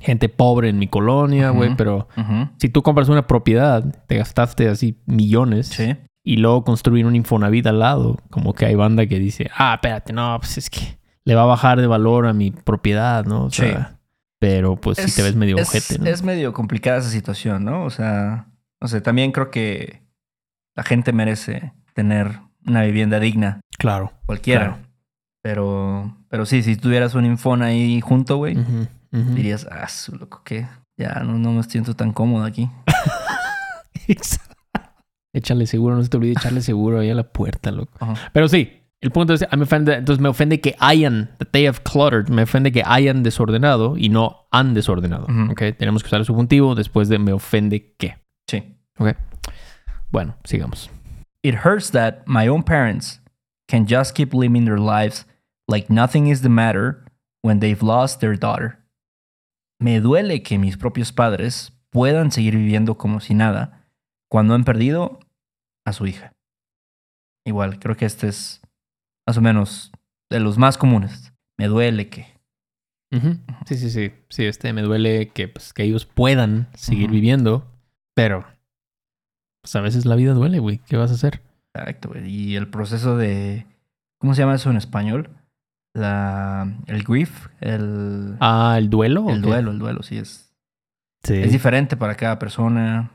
gente 0.00 0.28
pobre 0.28 0.68
en 0.70 0.78
mi 0.78 0.88
colonia, 0.88 1.50
güey, 1.50 1.76
pero 1.76 2.08
si 2.58 2.68
tú 2.68 2.82
compras 2.82 3.08
una 3.08 3.26
propiedad, 3.26 3.84
te 4.06 4.16
gastaste 4.16 4.68
así 4.68 4.98
millones 5.06 5.68
Sí. 5.68 5.96
y 6.24 6.36
luego 6.38 6.64
construir 6.64 7.06
un 7.06 7.14
Infonavit 7.14 7.66
al 7.66 7.78
lado. 7.78 8.16
Como 8.30 8.52
que 8.54 8.66
hay 8.66 8.74
banda 8.74 9.06
que 9.06 9.18
dice, 9.18 9.50
ah, 9.56 9.74
espérate, 9.74 10.12
no, 10.12 10.36
pues 10.40 10.58
es 10.58 10.68
que 10.70 10.98
le 11.24 11.34
va 11.34 11.42
a 11.42 11.46
bajar 11.46 11.80
de 11.80 11.86
valor 11.86 12.26
a 12.26 12.32
mi 12.32 12.50
propiedad, 12.50 13.24
¿no? 13.24 13.44
O 13.44 13.50
sea, 13.50 13.93
Pero 14.44 14.76
pues 14.76 14.98
si 14.98 15.10
te 15.10 15.22
ves 15.22 15.34
medio 15.34 15.56
es, 15.56 15.68
ojete, 15.68 15.98
¿no? 15.98 16.06
Es 16.06 16.22
medio 16.22 16.52
complicada 16.52 16.98
esa 16.98 17.08
situación, 17.08 17.64
¿no? 17.64 17.84
O 17.84 17.90
sea, 17.90 18.46
no 18.78 18.88
sé, 18.88 19.00
también 19.00 19.32
creo 19.32 19.50
que 19.50 20.02
la 20.76 20.82
gente 20.82 21.14
merece 21.14 21.72
tener 21.94 22.40
una 22.66 22.82
vivienda 22.82 23.18
digna. 23.20 23.60
Claro. 23.78 24.12
Cualquiera. 24.26 24.66
Claro. 24.66 24.78
Pero, 25.42 26.16
pero 26.28 26.44
sí, 26.44 26.62
si 26.62 26.76
tuvieras 26.76 27.14
un 27.14 27.24
infón 27.24 27.62
ahí 27.62 28.02
junto, 28.02 28.36
güey, 28.36 28.56
dirías, 29.10 29.66
ah, 29.70 29.88
su 29.88 30.14
loco, 30.14 30.42
que 30.44 30.66
ya 30.98 31.20
no, 31.20 31.38
no 31.38 31.52
me 31.52 31.62
siento 31.62 31.96
tan 31.96 32.12
cómodo 32.12 32.44
aquí. 32.44 32.68
Échale 35.32 35.66
seguro, 35.66 35.96
no 35.96 36.02
se 36.02 36.10
te 36.10 36.18
olvide 36.18 36.32
echarle 36.32 36.60
seguro 36.60 37.00
ahí 37.00 37.08
a 37.08 37.14
la 37.14 37.32
puerta, 37.32 37.70
loco. 37.70 37.92
Pero 38.34 38.48
sí, 38.48 38.83
el 39.04 39.10
punto 39.10 39.34
es, 39.34 39.44
me 39.54 39.64
ofende, 39.64 39.96
entonces 39.96 40.18
me 40.18 40.30
ofende 40.30 40.62
que 40.62 40.76
hayan, 40.78 41.28
that 41.36 41.48
they 41.52 41.66
have 41.66 41.80
cluttered, 41.82 42.30
me 42.30 42.44
ofende 42.44 42.72
que 42.72 42.82
hayan 42.86 43.22
desordenado 43.22 43.98
y 43.98 44.08
no 44.08 44.46
han 44.50 44.72
desordenado. 44.72 45.26
Ujú. 45.26 45.52
¿ok? 45.52 45.76
Tenemos 45.76 46.02
que 46.02 46.06
usar 46.06 46.20
el 46.20 46.24
subjuntivo 46.24 46.74
después 46.74 47.10
de 47.10 47.18
me 47.18 47.34
ofende 47.34 47.94
que. 47.98 48.16
Sí. 48.48 48.78
¿ok? 48.98 49.14
Bueno, 50.10 50.36
sigamos. 50.44 50.90
It 51.42 51.56
hurts 51.66 51.90
that 51.90 52.22
my 52.26 52.48
own 52.48 52.62
parents 52.62 53.20
can 53.68 53.86
just 53.86 54.16
keep 54.16 54.32
living 54.32 54.64
their 54.64 54.80
lives 54.80 55.26
like 55.68 55.92
nothing 55.92 56.28
is 56.28 56.40
the 56.40 56.48
matter 56.48 57.04
when 57.42 57.60
they've 57.60 57.82
lost 57.82 58.20
their 58.20 58.38
daughter. 58.38 58.78
Me 59.78 60.00
duele 60.00 60.42
que 60.42 60.58
mis 60.58 60.78
propios 60.78 61.12
padres 61.12 61.74
puedan 61.90 62.32
seguir 62.32 62.56
viviendo 62.56 62.96
como 62.96 63.20
si 63.20 63.34
nada 63.34 63.84
cuando 64.30 64.54
han 64.54 64.64
perdido 64.64 65.18
a 65.84 65.92
su 65.92 66.06
hija. 66.06 66.32
Igual, 67.44 67.78
creo 67.78 67.98
que 67.98 68.06
este 68.06 68.28
es 68.28 68.63
más 69.26 69.36
o 69.36 69.40
menos 69.40 69.92
de 70.30 70.40
los 70.40 70.58
más 70.58 70.78
comunes. 70.78 71.32
Me 71.58 71.66
duele 71.68 72.08
que. 72.08 72.26
Sí, 73.66 73.76
sí, 73.76 73.90
sí. 73.90 74.12
Sí, 74.28 74.44
este 74.44 74.72
me 74.72 74.82
duele 74.82 75.28
que, 75.28 75.46
pues, 75.46 75.72
que 75.72 75.84
ellos 75.84 76.04
puedan 76.04 76.66
seguir 76.74 77.10
viviendo, 77.10 77.64
pero 78.14 78.44
pues 79.62 79.76
a 79.76 79.80
veces 79.80 80.04
la 80.04 80.16
vida 80.16 80.34
duele, 80.34 80.58
güey. 80.58 80.78
¿Qué 80.78 80.96
vas 80.96 81.12
a 81.12 81.14
hacer? 81.14 81.40
Exacto, 81.74 82.08
güey. 82.08 82.28
Y 82.28 82.56
el 82.56 82.68
proceso 82.68 83.16
de. 83.16 83.66
¿Cómo 84.18 84.34
se 84.34 84.42
llama 84.42 84.56
eso 84.56 84.68
en 84.70 84.76
español? 84.78 85.30
La, 85.94 86.76
el 86.88 87.04
grief, 87.04 87.46
el, 87.60 88.36
Ah, 88.40 88.74
el 88.78 88.90
duelo. 88.90 89.30
el 89.30 89.42
duelo, 89.42 89.70
el 89.70 89.78
duelo, 89.78 90.02
sí 90.02 90.18
es. 90.18 90.52
Sí. 91.22 91.34
Es 91.34 91.52
diferente 91.52 91.96
para 91.96 92.16
cada 92.16 92.38
persona. 92.40 93.12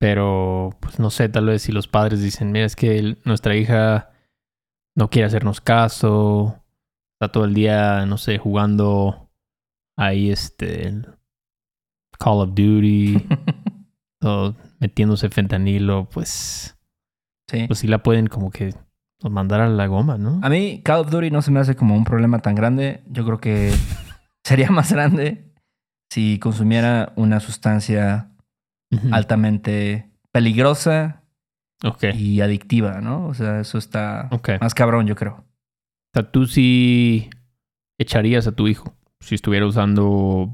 Pero, 0.00 0.76
pues 0.80 0.98
no 0.98 1.10
sé, 1.10 1.28
tal 1.28 1.46
vez 1.46 1.62
si 1.62 1.72
los 1.72 1.86
padres 1.86 2.22
dicen, 2.22 2.50
mira, 2.50 2.64
es 2.64 2.76
que 2.76 2.98
el- 2.98 3.18
nuestra 3.24 3.56
hija 3.56 4.10
no 4.98 5.08
quiere 5.08 5.26
hacernos 5.26 5.60
caso, 5.60 6.60
está 7.14 7.30
todo 7.30 7.44
el 7.44 7.54
día, 7.54 8.04
no 8.04 8.18
sé, 8.18 8.36
jugando 8.38 9.30
ahí 9.96 10.30
este 10.30 10.92
Call 12.18 12.40
of 12.40 12.48
Duty 12.48 13.24
o 14.24 14.54
metiéndose 14.80 15.30
fentanilo, 15.30 16.08
pues, 16.08 16.76
sí. 17.48 17.68
pues 17.68 17.78
sí 17.78 17.86
la 17.86 18.02
pueden 18.02 18.26
como 18.26 18.50
que 18.50 18.74
mandar 19.22 19.60
a 19.60 19.68
la 19.68 19.86
goma, 19.86 20.18
¿no? 20.18 20.40
A 20.42 20.48
mí, 20.48 20.82
Call 20.82 21.02
of 21.02 21.10
Duty 21.10 21.30
no 21.30 21.42
se 21.42 21.52
me 21.52 21.60
hace 21.60 21.76
como 21.76 21.94
un 21.94 22.04
problema 22.04 22.40
tan 22.40 22.56
grande. 22.56 23.04
Yo 23.06 23.24
creo 23.24 23.38
que 23.38 23.72
sería 24.44 24.70
más 24.70 24.92
grande 24.92 25.54
si 26.10 26.40
consumiera 26.40 27.12
una 27.14 27.38
sustancia 27.38 28.32
altamente 29.12 30.10
peligrosa 30.32 31.17
Y 32.14 32.40
adictiva, 32.40 33.00
¿no? 33.00 33.26
O 33.26 33.34
sea, 33.34 33.60
eso 33.60 33.78
está 33.78 34.28
más 34.60 34.74
cabrón, 34.74 35.06
yo 35.06 35.14
creo. 35.14 35.34
O 35.34 36.10
sea, 36.14 36.30
tú 36.30 36.46
sí 36.46 37.30
echarías 37.98 38.46
a 38.46 38.52
tu 38.52 38.66
hijo 38.68 38.94
si 39.20 39.34
estuviera 39.34 39.66
usando 39.66 40.52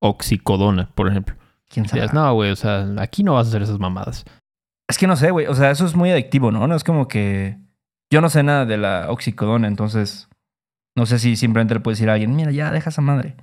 oxicodona, 0.00 0.90
por 0.94 1.08
ejemplo. 1.08 1.34
¿Quién 1.68 1.86
sabe? 1.86 2.00
Dirías, 2.00 2.14
no, 2.14 2.32
güey, 2.34 2.50
o 2.50 2.56
sea, 2.56 2.86
aquí 2.98 3.22
no 3.22 3.34
vas 3.34 3.46
a 3.46 3.50
hacer 3.50 3.62
esas 3.62 3.78
mamadas. 3.78 4.24
Es 4.88 4.98
que 4.98 5.06
no 5.06 5.16
sé, 5.16 5.30
güey. 5.30 5.46
O 5.46 5.54
sea, 5.54 5.70
eso 5.70 5.86
es 5.86 5.94
muy 5.94 6.10
adictivo, 6.10 6.50
¿no? 6.50 6.66
No 6.66 6.74
es 6.74 6.82
como 6.82 7.06
que. 7.06 7.56
Yo 8.12 8.20
no 8.20 8.28
sé 8.28 8.42
nada 8.42 8.66
de 8.66 8.76
la 8.76 9.06
oxicodona, 9.10 9.68
entonces. 9.68 10.28
No 10.96 11.06
sé 11.06 11.20
si 11.20 11.36
simplemente 11.36 11.74
le 11.74 11.80
puedes 11.80 11.98
decir 11.98 12.10
a 12.10 12.14
alguien, 12.14 12.34
mira, 12.34 12.50
ya 12.50 12.72
deja 12.72 12.90
esa 12.90 13.00
madre. 13.00 13.36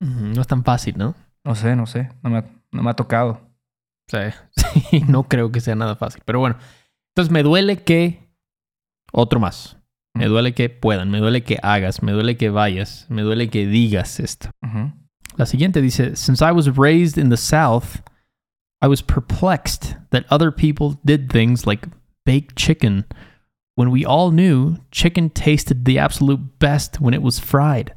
No 0.00 0.40
es 0.40 0.46
tan 0.46 0.64
fácil, 0.64 0.96
¿no? 0.96 1.14
No 1.44 1.54
sé, 1.54 1.76
no 1.76 1.86
sé. 1.86 2.10
No 2.22 2.30
me 2.30 2.38
ha, 2.38 2.44
no 2.72 2.82
me 2.82 2.90
ha 2.90 2.94
tocado. 2.94 3.42
O 4.55 4.55
sí, 4.90 5.00
no 5.06 5.24
creo 5.24 5.52
que 5.52 5.60
sea 5.60 5.74
nada 5.74 5.96
fácil. 5.96 6.22
Pero 6.24 6.40
bueno, 6.40 6.56
entonces 7.14 7.32
me 7.32 7.42
duele 7.42 7.78
que... 7.78 8.26
Otro 9.12 9.40
más. 9.40 9.76
Me 10.14 10.26
duele 10.26 10.54
que 10.54 10.70
puedan, 10.70 11.10
me 11.10 11.18
duele 11.18 11.42
que 11.42 11.58
hagas, 11.62 12.02
me 12.02 12.12
duele 12.12 12.36
que 12.36 12.50
vayas, 12.50 13.06
me 13.10 13.22
duele 13.22 13.50
que 13.50 13.66
digas 13.66 14.18
esto. 14.18 14.50
La 15.36 15.44
siguiente 15.44 15.82
dice, 15.82 16.16
Since 16.16 16.42
I 16.42 16.52
was 16.52 16.78
raised 16.78 17.18
in 17.18 17.28
the 17.28 17.36
South, 17.36 18.00
I 18.80 18.88
was 18.88 19.02
perplexed 19.02 19.96
that 20.10 20.24
other 20.30 20.50
people 20.50 20.98
did 21.04 21.30
things 21.30 21.66
like 21.66 21.88
bake 22.24 22.54
chicken 22.56 23.04
when 23.74 23.90
we 23.90 24.06
all 24.06 24.30
knew 24.30 24.78
chicken 24.90 25.28
tasted 25.28 25.84
the 25.84 25.98
absolute 25.98 26.58
best 26.58 27.00
when 27.00 27.14
it 27.14 27.22
was 27.22 27.38
fried. 27.38 27.94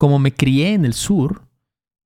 Como 0.00 0.18
me 0.18 0.30
crié 0.30 0.72
en 0.72 0.84
el 0.84 0.94
sur, 0.94 1.42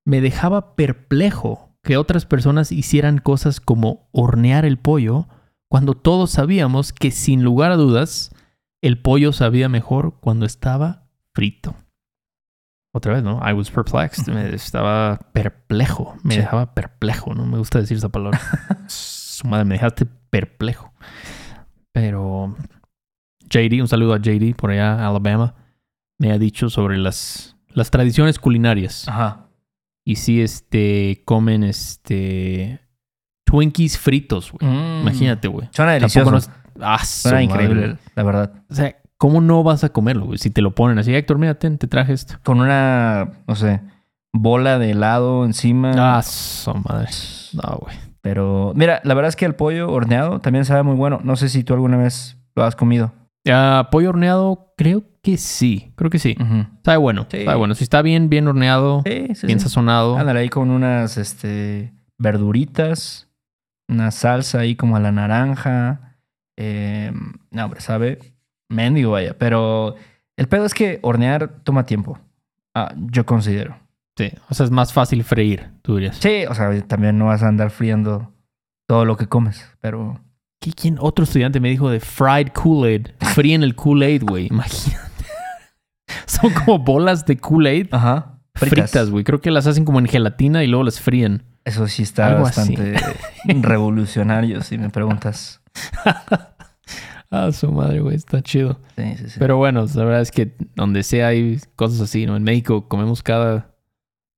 me 0.04 0.20
dejaba 0.20 0.74
perplejo 0.74 1.71
que 1.82 1.96
otras 1.96 2.26
personas 2.26 2.72
hicieran 2.72 3.18
cosas 3.18 3.60
como 3.60 4.08
hornear 4.12 4.64
el 4.64 4.78
pollo 4.78 5.26
cuando 5.68 5.94
todos 5.94 6.30
sabíamos 6.30 6.92
que 6.92 7.10
sin 7.10 7.42
lugar 7.42 7.72
a 7.72 7.76
dudas 7.76 8.30
el 8.82 8.98
pollo 9.00 9.32
sabía 9.32 9.68
mejor 9.68 10.18
cuando 10.20 10.44
estaba 10.46 11.08
frito. 11.34 11.74
Otra 12.94 13.14
vez, 13.14 13.22
¿no? 13.22 13.40
I 13.48 13.52
was 13.54 13.70
perplexed. 13.70 14.28
Me 14.32 14.54
estaba 14.54 15.18
perplejo. 15.32 16.14
Me 16.22 16.34
Sí. 16.34 16.40
dejaba 16.40 16.74
perplejo, 16.74 17.32
¿no? 17.34 17.46
Me 17.46 17.56
gusta 17.58 17.80
decir 17.80 17.96
esa 17.96 18.10
palabra. 18.10 18.38
Su 18.88 19.46
madre, 19.48 19.64
me 19.64 19.76
dejaste 19.76 20.04
perplejo. 20.28 20.92
Pero 21.92 22.54
JD, 23.48 23.80
un 23.80 23.88
saludo 23.88 24.14
a 24.14 24.18
JD 24.18 24.54
por 24.56 24.70
allá, 24.70 25.06
Alabama, 25.06 25.54
me 26.18 26.32
ha 26.32 26.38
dicho 26.38 26.68
sobre 26.70 26.98
las, 26.98 27.56
las 27.68 27.90
tradiciones 27.90 28.38
culinarias. 28.38 29.08
Ajá. 29.08 29.48
Y 30.04 30.16
sí, 30.16 30.40
este, 30.42 31.22
comen, 31.24 31.62
este, 31.64 32.80
Twinkies 33.44 33.98
fritos, 33.98 34.52
güey. 34.52 34.70
Mm. 34.72 35.00
Imagínate, 35.02 35.48
güey. 35.48 35.68
Suena 35.72 35.92
delicioso. 35.92 36.30
no 36.30 36.38
es- 36.38 36.50
Ah, 36.80 37.04
su 37.04 37.28
Suena 37.28 37.36
madre, 37.36 37.44
increíble, 37.44 37.86
güey. 37.88 37.98
la 38.16 38.22
verdad. 38.22 38.52
O 38.70 38.74
sea, 38.74 38.96
¿cómo 39.18 39.40
no 39.42 39.62
vas 39.62 39.84
a 39.84 39.90
comerlo, 39.90 40.24
güey? 40.24 40.38
Si 40.38 40.48
te 40.50 40.62
lo 40.62 40.74
ponen 40.74 40.98
así, 40.98 41.14
Héctor, 41.14 41.38
mira, 41.38 41.54
ten, 41.58 41.76
te 41.78 41.86
traje 41.86 42.14
esto. 42.14 42.36
Con 42.42 42.60
una, 42.60 43.30
no 43.46 43.54
sé, 43.54 43.80
bola 44.32 44.78
de 44.78 44.92
helado 44.92 45.44
encima. 45.44 45.92
Ah, 46.16 46.22
su 46.22 46.72
madre. 46.74 47.08
No, 47.52 47.78
güey. 47.82 47.94
Pero, 48.22 48.72
mira, 48.74 49.00
la 49.04 49.14
verdad 49.14 49.28
es 49.28 49.36
que 49.36 49.44
el 49.44 49.54
pollo 49.54 49.90
horneado 49.92 50.40
también 50.40 50.64
sabe 50.64 50.82
muy 50.82 50.94
bueno. 50.96 51.20
No 51.22 51.36
sé 51.36 51.48
si 51.50 51.62
tú 51.62 51.74
alguna 51.74 51.96
vez 51.98 52.38
lo 52.54 52.64
has 52.64 52.74
comido. 52.74 53.12
Ah, 53.48 53.88
pollo 53.90 54.10
horneado, 54.10 54.72
creo 54.76 55.04
que 55.22 55.36
sí. 55.36 55.92
Creo 55.96 56.10
que 56.10 56.18
sí. 56.18 56.36
Ujú. 56.40 56.66
Sabe 56.84 56.96
bueno. 56.98 57.26
Sí. 57.30 57.44
Sabe 57.44 57.56
bueno. 57.56 57.74
Si 57.74 57.84
está 57.84 58.02
bien, 58.02 58.28
bien 58.28 58.46
horneado, 58.46 59.02
Sí, 59.04 59.34
sí, 59.34 59.46
bien 59.46 59.60
sazonado. 59.60 60.16
Ándale 60.16 60.40
ahí 60.40 60.48
con 60.48 60.70
unas 60.70 61.18
este, 61.18 61.92
verduritas, 62.18 63.28
una 63.88 64.10
salsa 64.10 64.60
ahí 64.60 64.76
como 64.76 64.96
a 64.96 65.00
la 65.00 65.12
naranja. 65.12 66.18
Eh, 66.56 67.12
no, 67.50 67.64
hombre, 67.64 67.80
sabe 67.80 68.18
mendigo, 68.68 69.12
vaya. 69.12 69.36
Pero 69.38 69.96
el 70.36 70.48
pedo 70.48 70.64
es 70.64 70.74
que 70.74 70.98
hornear 71.02 71.62
toma 71.64 71.86
tiempo. 71.86 72.18
Ah, 72.74 72.94
yo 72.96 73.26
considero. 73.26 73.76
Sí. 74.16 74.30
O 74.48 74.54
sea, 74.54 74.64
es 74.64 74.70
más 74.70 74.92
fácil 74.92 75.24
freír, 75.24 75.70
tú 75.82 75.96
dirías. 75.96 76.16
Sí, 76.16 76.44
o 76.48 76.54
sea, 76.54 76.80
también 76.86 77.18
no 77.18 77.26
vas 77.26 77.42
a 77.42 77.48
andar 77.48 77.70
friendo 77.70 78.32
todo 78.86 79.04
lo 79.04 79.16
que 79.16 79.26
comes, 79.26 79.70
pero 79.80 80.20
¿Qué- 80.62 80.72
¿Quién? 80.72 80.96
Otro 81.00 81.24
estudiante 81.24 81.58
me 81.60 81.68
dijo 81.68 81.90
de 81.90 81.98
fried 82.00 82.48
Kool-Aid. 82.54 83.08
Fríen 83.34 83.62
el 83.64 83.74
Kool-Aid, 83.76 84.22
güey. 84.22 84.46
Imagínate. 84.46 85.02
Son 86.26 86.52
como 86.52 86.78
bolas 86.78 87.26
de 87.26 87.36
Kool-Aid 87.36 87.88
Ajá. 87.90 88.38
fritas, 88.54 89.10
güey. 89.10 89.24
Creo 89.24 89.40
que 89.40 89.50
las 89.50 89.66
hacen 89.66 89.84
como 89.84 89.98
en 89.98 90.06
gelatina 90.06 90.62
y 90.62 90.68
luego 90.68 90.84
las 90.84 91.00
fríen. 91.00 91.42
Eso 91.64 91.86
sí 91.88 92.02
está 92.02 92.28
Algo 92.28 92.42
bastante 92.44 92.94
revolucionario, 93.44 94.62
si 94.62 94.78
me 94.78 94.90
preguntas. 94.90 95.60
Ah, 97.30 97.50
su 97.52 97.70
madre, 97.72 98.00
güey. 98.00 98.14
Está 98.16 98.42
chido. 98.42 98.78
Sí, 98.96 99.14
sí, 99.16 99.30
sí. 99.30 99.36
Pero 99.38 99.56
bueno, 99.56 99.86
la 99.94 100.04
verdad 100.04 100.20
es 100.20 100.30
que 100.30 100.54
donde 100.76 101.02
sea 101.02 101.28
hay 101.28 101.58
cosas 101.76 102.00
así, 102.00 102.26
¿no? 102.26 102.36
En 102.36 102.42
México 102.42 102.88
comemos 102.88 103.22
cada, 103.22 103.70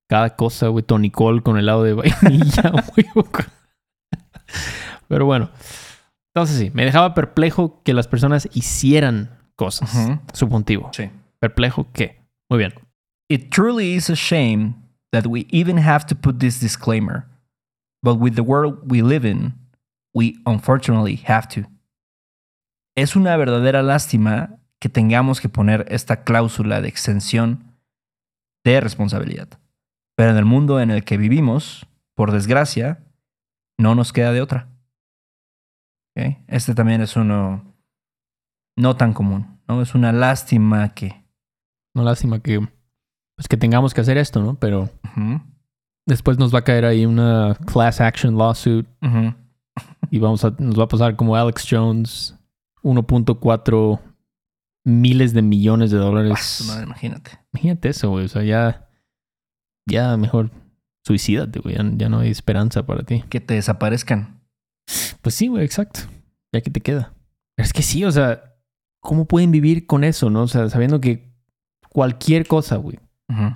cada 0.09 0.37
cosa, 0.37 0.69
güey. 0.69 0.85
Tonicol 0.85 1.43
con 1.43 1.59
helado 1.59 1.83
de 1.83 1.95
vainilla, 1.95 2.71
güey. 2.95 3.07
Pero 5.09 5.27
bueno. 5.27 5.51
Entonces 6.35 6.59
sí, 6.59 6.71
me 6.75 6.85
dejaba 6.85 7.15
perplejo 7.15 7.83
que 7.85 7.95
las 7.95 8.09
personas 8.09 8.49
hicieran 8.53 9.39
cosas. 9.57 9.95
Ujú. 9.95 10.21
Subjuntivo. 10.33 10.91
Sí. 10.93 11.11
¿Perplejo 11.39 11.89
qué? 11.93 12.21
Muy 12.51 12.59
bien. 12.59 12.75
It 13.29 13.51
truly 13.51 13.95
is 13.95 14.11
a 14.11 14.15
shame 14.15 14.75
that 15.13 15.27
we 15.27 15.47
even 15.51 15.79
have 15.79 16.07
to 16.07 16.17
put 16.17 16.39
this 16.39 16.61
disclaimer. 16.61 17.27
But 18.03 18.19
with 18.19 18.35
the 18.35 18.43
world 18.43 18.91
we 18.91 19.01
live 19.03 19.27
in, 19.27 19.55
We 20.15 20.41
unfortunately 20.47 21.21
have 21.27 21.49
to. 21.49 21.69
Es 22.97 23.17
una 23.17 23.37
verdadera 23.37 23.83
lástima 23.83 24.61
que 24.79 24.89
tengamos 24.89 25.41
que 25.41 25.49
poner 25.49 25.87
esta 25.89 26.23
cláusula 26.23 26.81
de 26.81 26.89
extensión 26.89 27.75
de 28.65 28.81
responsabilidad. 28.81 29.49
Pero 30.17 30.31
en 30.31 30.37
el 30.37 30.45
mundo 30.45 30.81
en 30.81 30.93
el 30.93 31.05
que 31.05 31.17
vivimos, 31.17 31.89
por 32.15 32.31
desgracia, 32.31 33.03
no 33.77 33.97
nos 33.97 34.13
queda 34.13 34.33
de 34.33 34.41
otra. 34.41 34.69
Este 36.15 36.75
también 36.75 37.01
es 37.01 37.17
uno 37.17 37.75
no 38.77 38.97
tan 38.97 39.13
común, 39.13 39.61
¿no? 39.69 39.83
Es 39.83 39.95
una 39.95 40.13
lástima 40.13 40.95
que... 40.95 41.25
Una 41.95 42.05
lástima 42.05 42.41
que, 42.41 42.61
pues 43.37 43.49
que 43.49 43.57
tengamos 43.57 43.95
que 43.95 44.01
hacer 44.01 44.19
esto, 44.19 44.41
¿no? 44.43 44.55
Pero 44.57 44.91
después 46.07 46.39
nos 46.39 46.55
va 46.55 46.61
a 46.61 46.65
caer 46.65 46.85
ahí 46.85 47.07
una 47.07 47.57
class 47.67 48.01
action 48.01 48.37
lawsuit 48.37 48.87
y 50.11 50.19
vamos 50.19 50.45
a, 50.45 50.55
nos 50.59 50.79
va 50.79 50.85
a 50.85 50.89
pasar 50.89 51.17
como 51.17 51.37
Alex 51.37 51.67
Jones, 51.71 52.37
1.4 52.83 54.01
miles 54.85 55.33
de 55.33 55.43
millones 55.43 55.91
de 55.91 55.99
Ah, 55.99 56.01
dólares. 56.01 56.65
madre, 56.69 56.85
imagínate. 56.85 57.31
Imagínate 57.53 57.89
eso, 57.89 58.11
güey. 58.11 58.25
O 58.27 58.29
sea, 58.29 58.43
ya, 58.43 58.89
ya 59.89 60.17
mejor 60.17 60.51
suicídate, 61.05 61.61
güey. 61.61 61.77
Ya, 61.77 61.85
ya 61.97 62.09
no 62.09 62.19
hay 62.21 62.31
esperanza 62.31 62.85
para 62.85 63.03
ti. 63.05 63.23
Que 63.29 63.41
te 63.41 63.55
desaparezcan. 63.55 64.41
Pues 65.23 65.35
sí, 65.35 65.49
güey, 65.49 65.65
exacto. 65.65 66.01
Ya 66.53 66.61
que 66.61 66.71
te 66.71 66.81
queda. 66.81 67.13
Es 67.57 67.73
que 67.73 67.83
sí, 67.83 68.05
o 68.05 68.11
sea, 68.11 68.55
¿cómo 69.01 69.27
pueden 69.27 69.51
vivir 69.51 69.87
con 69.87 70.05
eso, 70.05 70.31
no? 70.31 70.43
O 70.43 70.49
sea, 70.49 70.69
sabiendo 70.69 71.01
que 71.01 71.33
cualquier 71.89 72.47
cosa, 72.47 72.77
güey. 72.77 72.99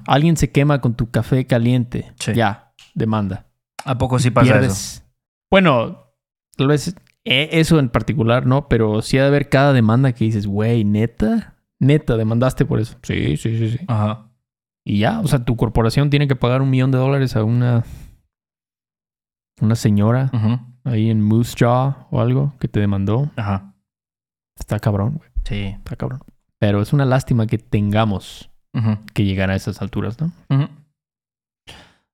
Alguien 0.06 0.36
se 0.36 0.50
quema 0.50 0.80
con 0.80 0.94
tu 0.94 1.10
café 1.10 1.46
caliente. 1.46 2.12
Sí. 2.18 2.32
Ya, 2.34 2.72
demanda. 2.94 3.46
¿A 3.84 3.98
poco 3.98 4.18
sí 4.18 4.30
pasa 4.30 4.60
eso? 4.60 5.02
Bueno, 5.50 6.14
tal 6.56 6.68
vez 6.68 6.94
eh, 7.24 7.48
eso 7.52 7.78
en 7.78 7.88
particular, 7.90 8.46
¿no? 8.46 8.68
Pero 8.68 9.02
sí 9.02 9.18
ha 9.18 9.22
de 9.22 9.28
haber 9.28 9.48
cada 9.48 9.72
demanda 9.72 10.12
que 10.12 10.24
dices, 10.24 10.46
güey, 10.46 10.84
neta, 10.84 11.58
neta, 11.78 12.16
demandaste 12.16 12.64
por 12.64 12.80
eso. 12.80 12.96
Sí, 13.02 13.36
sí, 13.36 13.58
sí, 13.58 13.70
sí. 13.70 13.84
Ajá. 13.86 14.30
Y 14.84 15.00
ya, 15.00 15.20
o 15.20 15.26
sea, 15.26 15.44
tu 15.44 15.56
corporación 15.56 16.08
tiene 16.08 16.26
que 16.26 16.36
pagar 16.36 16.62
un 16.62 16.70
millón 16.70 16.90
de 16.90 16.98
dólares 16.98 17.36
a 17.36 17.44
una, 17.44 17.84
una 19.60 19.74
señora 19.74 20.30
Ujú. 20.32 20.58
Ahí 20.84 21.10
en 21.10 21.22
Moose 21.22 21.56
Jaw 21.58 22.08
o 22.10 22.20
algo 22.20 22.54
que 22.60 22.68
te 22.68 22.80
demandó. 22.80 23.30
Ajá. 23.36 23.74
Está 24.58 24.78
cabrón, 24.78 25.16
güey. 25.18 25.30
Sí. 25.44 25.74
Está 25.76 25.96
cabrón. 25.96 26.20
Pero 26.58 26.82
es 26.82 26.92
una 26.92 27.04
lástima 27.04 27.46
que 27.46 27.58
tengamos 27.58 28.50
que 29.12 29.24
llegar 29.24 29.50
a 29.50 29.56
esas 29.56 29.82
alturas, 29.82 30.18
¿no? 30.20 30.32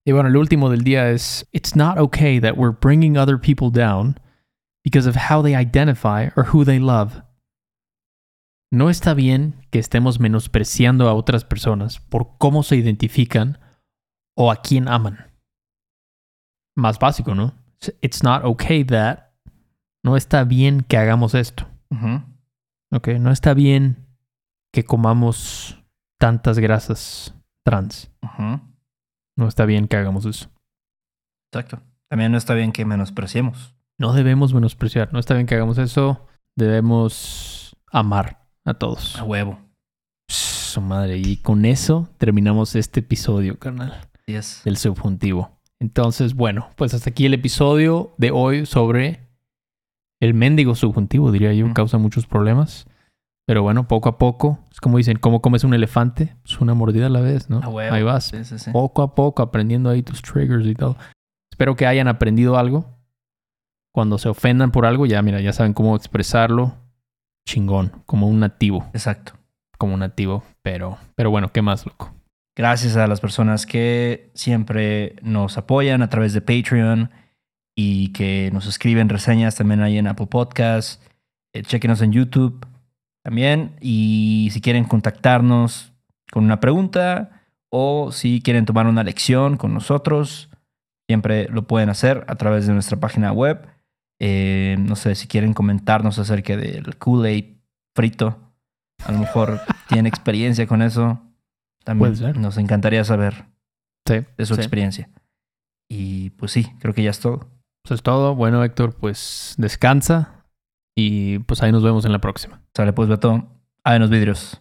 Y 0.06 0.12
bueno, 0.12 0.28
el 0.28 0.36
último 0.36 0.70
del 0.70 0.82
día 0.82 1.10
es 1.10 1.46
It's 1.52 1.76
not 1.76 1.98
okay 1.98 2.40
that 2.40 2.56
we're 2.56 2.76
bringing 2.78 3.16
other 3.18 3.38
people 3.38 3.70
down 3.70 4.18
because 4.82 5.08
of 5.08 5.16
how 5.30 5.42
they 5.42 5.54
identify 5.54 6.28
or 6.36 6.46
who 6.52 6.64
they 6.64 6.78
love. 6.78 7.22
No 8.70 8.90
está 8.90 9.14
bien 9.14 9.66
que 9.70 9.78
estemos 9.78 10.20
menospreciando 10.20 11.08
a 11.08 11.14
otras 11.14 11.44
personas 11.44 12.00
por 12.00 12.36
cómo 12.38 12.62
se 12.62 12.76
identifican 12.76 13.58
o 14.36 14.50
a 14.50 14.56
quién 14.56 14.88
aman. 14.88 15.32
Más 16.76 16.98
básico, 16.98 17.34
¿no? 17.34 17.54
It's 18.00 18.22
not 18.22 18.44
okay 18.44 18.84
that. 18.84 19.32
No 20.02 20.16
está 20.16 20.44
bien 20.44 20.82
que 20.82 20.96
hagamos 20.96 21.34
esto. 21.34 21.66
Ok, 22.90 23.08
no 23.20 23.30
está 23.30 23.54
bien 23.54 24.06
que 24.72 24.84
comamos 24.84 25.82
tantas 26.18 26.58
grasas 26.58 27.34
trans. 27.64 28.10
No 29.36 29.48
está 29.48 29.64
bien 29.64 29.88
que 29.88 29.96
hagamos 29.96 30.26
eso. 30.26 30.50
Exacto. 31.52 31.80
También 32.08 32.32
no 32.32 32.38
está 32.38 32.54
bien 32.54 32.72
que 32.72 32.84
menospreciemos. 32.84 33.74
No 33.98 34.12
debemos 34.12 34.52
menospreciar, 34.52 35.12
no 35.12 35.18
está 35.18 35.34
bien 35.34 35.46
que 35.46 35.54
hagamos 35.54 35.78
eso. 35.78 36.26
Debemos 36.56 37.76
amar 37.90 38.46
a 38.64 38.74
todos. 38.74 39.16
A 39.18 39.24
huevo. 39.24 39.58
Su 40.28 40.80
madre. 40.80 41.16
Y 41.18 41.36
con 41.38 41.64
eso 41.64 42.08
terminamos 42.18 42.74
este 42.74 43.00
episodio, 43.00 43.58
carnal, 43.58 43.92
Así 44.22 44.34
es. 44.34 44.62
del 44.64 44.76
subjuntivo. 44.76 45.53
Entonces, 45.80 46.34
bueno, 46.34 46.70
pues 46.76 46.94
hasta 46.94 47.10
aquí 47.10 47.26
el 47.26 47.34
episodio 47.34 48.14
de 48.16 48.30
hoy 48.30 48.66
sobre 48.66 49.28
el 50.20 50.34
mendigo 50.34 50.74
subjuntivo, 50.74 51.30
diría 51.32 51.52
yo, 51.52 51.72
causa 51.74 51.98
muchos 51.98 52.26
problemas. 52.26 52.86
Pero 53.46 53.62
bueno, 53.62 53.86
poco 53.86 54.08
a 54.08 54.16
poco, 54.16 54.58
es 54.72 54.80
como 54.80 54.96
dicen, 54.96 55.18
¿cómo 55.18 55.42
comes 55.42 55.64
un 55.64 55.74
elefante? 55.74 56.34
Pues 56.42 56.60
una 56.60 56.72
mordida 56.72 57.06
a 57.06 57.10
la 57.10 57.20
vez, 57.20 57.50
¿no? 57.50 57.60
Ahí 57.78 58.02
vas. 58.02 58.24
Sí, 58.24 58.42
sí, 58.44 58.58
sí. 58.58 58.70
poco 58.70 59.02
a 59.02 59.14
poco 59.14 59.42
aprendiendo 59.42 59.90
ahí 59.90 60.02
tus 60.02 60.22
triggers 60.22 60.66
y 60.66 60.74
todo. 60.74 60.96
Espero 61.52 61.76
que 61.76 61.86
hayan 61.86 62.08
aprendido 62.08 62.56
algo. 62.56 62.86
Cuando 63.92 64.16
se 64.18 64.28
ofendan 64.30 64.70
por 64.72 64.86
algo, 64.86 65.04
ya 65.04 65.20
mira, 65.22 65.40
ya 65.40 65.52
saben 65.52 65.74
cómo 65.74 65.94
expresarlo. 65.94 66.74
Chingón, 67.46 67.92
como 68.06 68.26
un 68.26 68.40
nativo, 68.40 68.88
Exacto. 68.94 69.34
como 69.76 69.92
un 69.92 70.00
nativo, 70.00 70.42
pero 70.62 70.96
pero 71.14 71.30
bueno, 71.30 71.52
¿qué 71.52 71.60
más, 71.60 71.84
loco? 71.84 72.10
Gracias 72.56 72.96
a 72.96 73.08
las 73.08 73.20
personas 73.20 73.66
que 73.66 74.30
siempre 74.34 75.16
nos 75.22 75.58
apoyan 75.58 76.02
a 76.02 76.08
través 76.08 76.32
de 76.34 76.40
Patreon 76.40 77.10
y 77.74 78.12
que 78.12 78.50
nos 78.52 78.66
escriben 78.66 79.08
reseñas 79.08 79.56
también 79.56 79.80
ahí 79.80 79.98
en 79.98 80.06
Apple 80.06 80.28
Podcasts. 80.28 81.00
Eh, 81.52 81.62
chequenos 81.62 82.00
en 82.00 82.12
YouTube 82.12 82.64
también. 83.24 83.76
Y 83.80 84.50
si 84.52 84.60
quieren 84.60 84.84
contactarnos 84.84 85.92
con 86.30 86.44
una 86.44 86.60
pregunta 86.60 87.42
o 87.70 88.12
si 88.12 88.40
quieren 88.40 88.66
tomar 88.66 88.86
una 88.86 89.02
lección 89.02 89.56
con 89.56 89.74
nosotros, 89.74 90.48
siempre 91.08 91.48
lo 91.48 91.66
pueden 91.66 91.88
hacer 91.88 92.24
a 92.28 92.36
través 92.36 92.68
de 92.68 92.72
nuestra 92.72 93.00
página 93.00 93.32
web. 93.32 93.66
Eh, 94.20 94.76
no 94.78 94.94
sé 94.94 95.16
si 95.16 95.26
quieren 95.26 95.54
comentarnos 95.54 96.20
acerca 96.20 96.56
del 96.56 96.96
Kool-Aid 96.98 97.56
frito. 97.96 98.38
A 99.04 99.10
lo 99.10 99.18
mejor 99.18 99.60
tienen 99.88 100.06
experiencia 100.06 100.68
con 100.68 100.82
eso. 100.82 101.20
También 101.84 102.12
Puede 102.14 102.26
ser. 102.32 102.36
nos 102.38 102.56
encantaría 102.58 103.04
saber 103.04 103.46
Sí, 104.06 104.20
de 104.36 104.46
su 104.46 104.54
sí. 104.54 104.60
experiencia. 104.60 105.10
Y 105.88 106.30
pues 106.30 106.52
sí, 106.52 106.66
creo 106.80 106.94
que 106.94 107.02
ya 107.02 107.10
es 107.10 107.20
todo. 107.20 107.48
Eso 107.84 107.94
es 107.94 108.02
todo. 108.02 108.34
Bueno, 108.34 108.64
Héctor, 108.64 108.94
pues 108.94 109.54
descansa 109.58 110.44
y 110.96 111.38
pues 111.40 111.62
ahí 111.62 111.72
nos 111.72 111.82
vemos 111.82 112.04
en 112.04 112.12
la 112.12 112.20
próxima. 112.20 112.62
Sale 112.74 112.92
pues, 112.92 113.08
Beto. 113.08 113.48
Ah, 113.84 113.94
en 113.96 114.00
los 114.02 114.10
vidrios. 114.10 114.60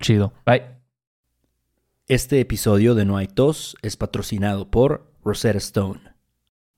Chido. 0.00 0.32
Bye. 0.44 0.64
Este 2.08 2.40
episodio 2.40 2.94
de 2.96 3.04
No 3.04 3.16
hay 3.16 3.28
tos 3.28 3.76
es 3.82 3.96
patrocinado 3.96 4.70
por 4.70 5.12
Rosetta 5.24 5.58
Stone. 5.58 6.00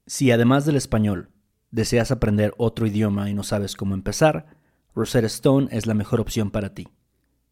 Si 0.07 0.31
además 0.31 0.67
del 0.67 0.77
español 0.77 1.31
deseas 1.71 2.11
aprender 2.11 2.53
otro 2.59 2.87
idioma 2.87 3.31
y 3.31 3.35
no 3.35 3.43
sabes 3.43 3.77
cómo 3.77 3.95
empezar, 3.95 4.47
Rosetta 4.95 5.27
Stone 5.29 5.69
es 5.71 5.87
la 5.87 5.95
mejor 5.95 6.21
opción 6.21 6.51
para 6.51 6.75
ti. 6.75 6.89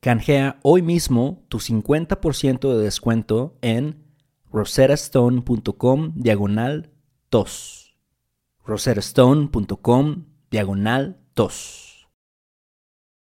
Canjea 0.00 0.58
hoy 0.62 0.80
mismo 0.80 1.44
tu 1.48 1.58
50% 1.58 2.74
de 2.74 2.82
descuento 2.82 3.58
en 3.60 4.02
rosettastone.com 4.50 6.12
diagonal 6.14 6.90
tos. 7.28 7.98
rosettastone.com 8.64 10.24
diagonal 10.50 11.20
tos. 11.34 11.89